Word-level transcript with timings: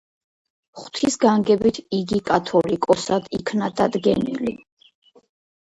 ღვთის 0.83 1.17
განგებით 1.25 1.77
იგი 1.97 2.21
კათოლიკოსად 2.31 3.29
იქნა 3.41 3.71
დადგენილი. 3.83 4.57